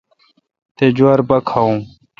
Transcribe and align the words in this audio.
تے°جوار 0.77 1.19
پا 1.27 1.37
کھاوون۔ 1.47 1.79